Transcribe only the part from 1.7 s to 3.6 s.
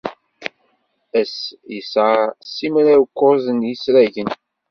yesɛa simraw-kuẓ n